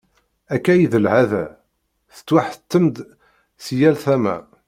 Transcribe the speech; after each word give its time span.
Akka 0.55 0.73
i 0.77 0.87
d 0.91 0.93
lεada, 1.03 1.45
tettwaḥettem-d 2.15 2.95
si 3.63 3.75
yal 3.81 3.95
tama. 4.03 4.37